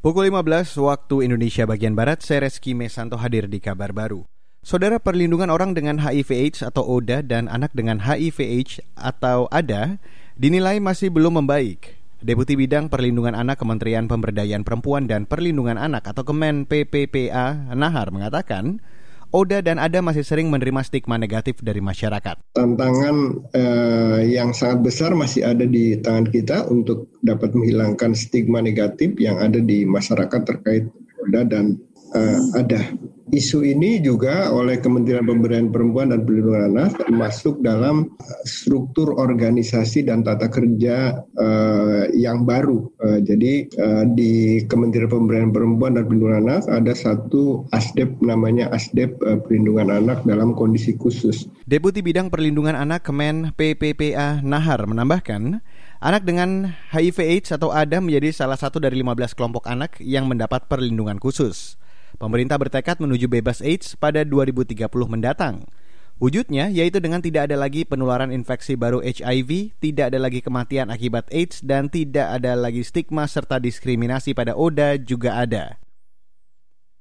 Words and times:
Pukul 0.00 0.32
15 0.32 0.80
waktu 0.80 1.28
Indonesia 1.28 1.68
bagian 1.68 1.92
Barat, 1.92 2.24
saya 2.24 2.48
Reski 2.48 2.72
Mesanto 2.72 3.20
hadir 3.20 3.52
di 3.52 3.60
kabar 3.60 3.92
baru. 3.92 4.24
Saudara 4.64 4.96
perlindungan 4.96 5.52
orang 5.52 5.76
dengan 5.76 6.00
HIV/AIDS 6.00 6.64
atau 6.64 6.88
ODA 6.88 7.20
dan 7.20 7.52
anak 7.52 7.76
dengan 7.76 8.00
HIV/AIDS 8.00 8.80
atau 8.96 9.44
ADA 9.52 10.00
dinilai 10.40 10.80
masih 10.80 11.12
belum 11.12 11.44
membaik. 11.44 12.00
Deputi 12.16 12.56
Bidang 12.56 12.88
Perlindungan 12.88 13.36
Anak 13.36 13.60
Kementerian 13.60 14.08
Pemberdayaan 14.08 14.64
Perempuan 14.64 15.04
dan 15.04 15.28
Perlindungan 15.28 15.76
Anak 15.76 16.08
atau 16.08 16.24
Kemen 16.24 16.64
PPPA 16.64 17.76
Nahar 17.76 18.08
mengatakan, 18.08 18.80
Oda 19.30 19.62
dan 19.62 19.78
Ada 19.78 20.02
masih 20.02 20.26
sering 20.26 20.50
menerima 20.50 20.82
stigma 20.82 21.14
negatif 21.14 21.62
dari 21.62 21.78
masyarakat. 21.78 22.58
Tantangan 22.58 23.16
eh, 23.54 24.20
yang 24.34 24.50
sangat 24.50 24.82
besar 24.82 25.14
masih 25.14 25.46
ada 25.46 25.62
di 25.62 25.94
tangan 26.02 26.26
kita 26.26 26.66
untuk 26.66 27.14
dapat 27.22 27.54
menghilangkan 27.54 28.10
stigma 28.18 28.58
negatif 28.58 29.14
yang 29.22 29.38
ada 29.38 29.62
di 29.62 29.86
masyarakat 29.86 30.40
terkait 30.42 30.90
Oda 31.22 31.46
dan 31.46 31.78
eh, 32.10 32.38
Ada. 32.58 32.80
Isu 33.30 33.62
ini 33.62 34.02
juga 34.02 34.50
oleh 34.50 34.82
Kementerian 34.82 35.22
Pemberdayaan 35.22 35.70
Perempuan 35.70 36.10
dan 36.10 36.26
Perlindungan 36.26 36.74
Anak 36.74 36.98
masuk 37.14 37.62
dalam 37.62 38.10
eh, 38.18 38.42
struktur 38.42 39.14
organisasi 39.14 40.02
dan 40.02 40.26
tata 40.26 40.50
kerja 40.50 41.14
uh, 41.38 42.10
yang 42.10 42.42
baru. 42.42 42.90
Uh, 43.10 43.18
jadi 43.18 43.66
uh, 43.82 44.04
di 44.14 44.62
Kementerian 44.70 45.10
Pemberdayaan 45.10 45.50
Perempuan 45.50 45.98
dan 45.98 46.06
Perlindungan 46.06 46.46
Anak 46.46 46.70
ada 46.70 46.92
satu 46.94 47.66
ASDEP 47.74 48.22
namanya 48.22 48.70
ASDEP 48.70 49.18
uh, 49.26 49.42
Perlindungan 49.42 49.90
Anak 49.90 50.22
dalam 50.22 50.54
kondisi 50.54 50.94
khusus. 50.94 51.50
Deputi 51.66 52.06
Bidang 52.06 52.30
Perlindungan 52.30 52.78
Anak 52.78 53.02
Kemen 53.02 53.50
PPPA 53.58 54.46
Nahar 54.46 54.86
menambahkan, 54.86 55.58
anak 55.98 56.22
dengan 56.22 56.70
HIV/AIDS 56.94 57.58
atau 57.58 57.74
ADA 57.74 57.98
menjadi 57.98 58.30
salah 58.30 58.56
satu 58.56 58.78
dari 58.78 59.02
15 59.02 59.34
kelompok 59.34 59.66
anak 59.66 59.98
yang 59.98 60.30
mendapat 60.30 60.70
perlindungan 60.70 61.18
khusus. 61.18 61.74
Pemerintah 62.20 62.62
bertekad 62.62 63.02
menuju 63.02 63.26
bebas 63.26 63.58
AIDS 63.58 63.98
pada 63.98 64.22
2030 64.22 64.86
mendatang. 65.10 65.66
Wujudnya 66.20 66.68
yaitu 66.68 67.00
dengan 67.00 67.24
tidak 67.24 67.48
ada 67.48 67.56
lagi 67.56 67.88
penularan 67.88 68.28
infeksi 68.28 68.76
baru 68.76 69.00
HIV, 69.00 69.72
tidak 69.80 70.12
ada 70.12 70.20
lagi 70.20 70.44
kematian 70.44 70.92
akibat 70.92 71.24
AIDS, 71.32 71.64
dan 71.64 71.88
tidak 71.88 72.28
ada 72.36 72.52
lagi 72.52 72.84
stigma 72.84 73.24
serta 73.24 73.56
diskriminasi 73.56 74.36
pada 74.36 74.52
ODA 74.52 75.00
juga 75.00 75.40
ada. 75.40 75.80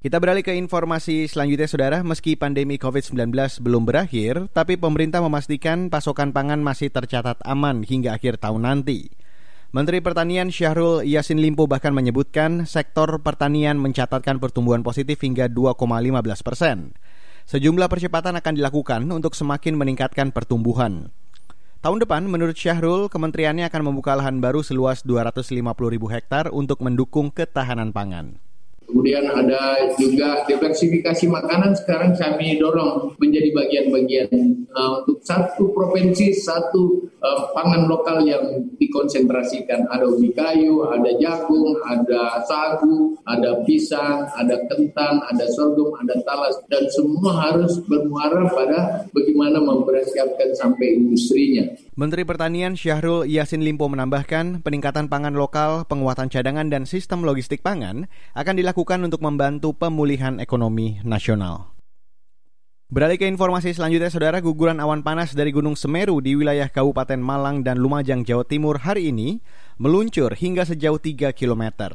Kita 0.00 0.16
beralih 0.16 0.40
ke 0.40 0.56
informasi 0.56 1.28
selanjutnya 1.28 1.68
saudara, 1.68 1.98
meski 2.00 2.40
pandemi 2.40 2.80
COVID-19 2.80 3.36
belum 3.60 3.84
berakhir, 3.84 4.48
tapi 4.56 4.80
pemerintah 4.80 5.20
memastikan 5.20 5.92
pasokan 5.92 6.32
pangan 6.32 6.64
masih 6.64 6.88
tercatat 6.88 7.36
aman 7.44 7.84
hingga 7.84 8.16
akhir 8.16 8.40
tahun 8.40 8.64
nanti. 8.64 9.12
Menteri 9.76 10.00
Pertanian 10.00 10.48
Syahrul 10.48 11.04
Yasin 11.04 11.36
Limpo 11.36 11.68
bahkan 11.68 11.92
menyebutkan 11.92 12.64
sektor 12.64 13.20
pertanian 13.20 13.76
mencatatkan 13.76 14.40
pertumbuhan 14.40 14.80
positif 14.80 15.20
hingga 15.20 15.52
2,15 15.52 16.16
persen. 16.44 16.96
Sejumlah 17.52 17.84
percepatan 17.84 18.32
akan 18.40 18.56
dilakukan 18.56 19.04
untuk 19.12 19.36
semakin 19.36 19.76
meningkatkan 19.76 20.32
pertumbuhan. 20.32 21.12
Tahun 21.84 22.00
depan, 22.00 22.24
menurut 22.24 22.56
Syahrul, 22.56 23.12
kementeriannya 23.12 23.68
akan 23.68 23.92
membuka 23.92 24.16
lahan 24.16 24.40
baru 24.40 24.64
seluas 24.64 25.04
250 25.04 25.60
ribu 25.92 26.08
hektar 26.08 26.48
untuk 26.48 26.80
mendukung 26.80 27.28
ketahanan 27.28 27.92
pangan. 27.92 28.40
Kemudian 28.86 29.24
ada 29.24 29.92
juga 29.96 30.44
diversifikasi 30.44 31.24
makanan 31.30 31.72
sekarang 31.78 32.12
kami 32.18 32.60
dorong 32.60 33.16
menjadi 33.16 33.48
bagian-bagian 33.56 34.28
uh, 34.74 35.02
untuk 35.02 35.22
satu 35.24 35.72
provinsi 35.72 36.34
satu 36.36 37.08
uh, 37.22 37.52
pangan 37.56 37.88
lokal 37.88 38.20
yang 38.26 38.68
dikonsentrasikan. 38.76 39.88
Ada 39.88 40.04
ubi 40.08 40.34
kayu, 40.34 40.84
ada 40.88 41.08
jagung, 41.16 41.78
ada 41.86 42.42
sagu, 42.44 43.16
ada 43.24 43.62
pisang, 43.64 44.28
ada 44.36 44.60
kentang, 44.68 45.22
ada 45.30 45.46
sorghum, 45.54 45.94
ada 46.02 46.18
talas 46.26 46.58
dan 46.68 46.84
semua 46.92 47.32
harus 47.48 47.80
bermuara 47.86 48.44
pada 48.50 48.78
bagaimana 49.14 49.62
mempersiapkan 49.62 50.52
sampai 50.58 51.00
industrinya. 51.00 51.64
Menteri 51.92 52.24
Pertanian 52.24 52.72
Syahrul 52.72 53.28
Yasin 53.28 53.60
Limpo 53.60 53.86
menambahkan 53.86 54.64
peningkatan 54.64 55.12
pangan 55.12 55.36
lokal, 55.36 55.84
penguatan 55.86 56.32
cadangan 56.32 56.72
dan 56.72 56.88
sistem 56.88 57.22
logistik 57.22 57.60
pangan 57.60 58.08
akan 58.32 58.54
dilakukan 58.72 59.04
untuk 59.04 59.20
membantu 59.20 59.76
pemulihan 59.76 60.40
ekonomi 60.40 60.96
nasional. 61.04 61.76
Beralih 62.88 63.20
ke 63.20 63.28
informasi 63.28 63.76
selanjutnya, 63.76 64.08
saudara 64.08 64.40
guguran 64.40 64.80
awan 64.80 65.04
panas 65.04 65.36
dari 65.36 65.52
Gunung 65.52 65.76
Semeru 65.76 66.24
di 66.24 66.32
wilayah 66.32 66.72
Kabupaten 66.72 67.20
Malang 67.20 67.60
dan 67.60 67.76
Lumajang, 67.76 68.24
Jawa 68.24 68.48
Timur 68.48 68.80
hari 68.80 69.12
ini 69.12 69.44
meluncur 69.76 70.32
hingga 70.32 70.64
sejauh 70.64 70.96
3 70.96 71.36
km. 71.36 71.92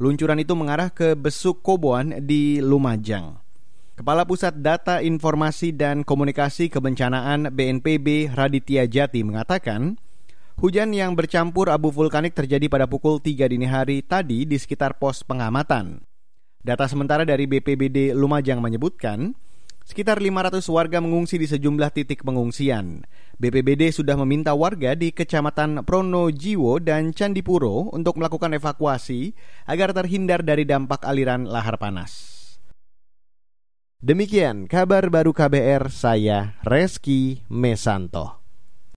Luncuran 0.00 0.40
itu 0.40 0.56
mengarah 0.56 0.88
ke 0.88 1.12
Besuk 1.12 1.60
Koboan 1.60 2.24
di 2.24 2.64
Lumajang. 2.64 3.36
Kepala 3.92 4.24
Pusat 4.24 4.64
Data 4.64 5.04
Informasi 5.04 5.76
dan 5.76 6.00
Komunikasi 6.00 6.72
Kebencanaan 6.72 7.52
BNPB 7.52 8.32
Raditya 8.32 8.88
Jati 8.88 9.20
mengatakan, 9.20 10.00
hujan 10.56 10.96
yang 10.96 11.12
bercampur 11.12 11.68
abu 11.68 11.92
vulkanik 11.92 12.32
terjadi 12.32 12.72
pada 12.72 12.88
pukul 12.88 13.20
3 13.20 13.52
dini 13.52 13.68
hari 13.68 14.00
tadi 14.00 14.48
di 14.48 14.56
sekitar 14.56 14.96
pos 14.96 15.20
pengamatan. 15.20 16.05
Data 16.66 16.90
sementara 16.90 17.22
dari 17.22 17.46
BPBD 17.46 18.10
Lumajang 18.10 18.58
menyebutkan, 18.58 19.38
sekitar 19.86 20.18
500 20.18 20.66
warga 20.66 20.98
mengungsi 20.98 21.38
di 21.38 21.46
sejumlah 21.46 21.94
titik 21.94 22.26
pengungsian. 22.26 23.06
BPBD 23.38 23.94
sudah 23.94 24.18
meminta 24.18 24.50
warga 24.50 24.98
di 24.98 25.14
Kecamatan 25.14 25.86
Pronojiwo 25.86 26.82
dan 26.82 27.14
Candipuro 27.14 27.94
untuk 27.94 28.18
melakukan 28.18 28.58
evakuasi 28.58 29.38
agar 29.70 29.94
terhindar 29.94 30.42
dari 30.42 30.66
dampak 30.66 31.06
aliran 31.06 31.46
lahar 31.46 31.78
panas. 31.78 32.34
Demikian 34.02 34.66
kabar 34.66 35.06
baru 35.06 35.30
KBR 35.30 35.86
saya 35.94 36.58
Reski 36.66 37.46
Mesanto. 37.46 38.45